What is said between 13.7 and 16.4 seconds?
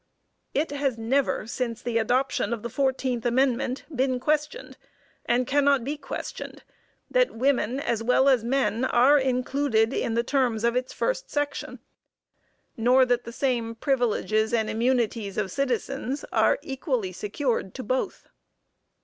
"privileges and immunities of citizens"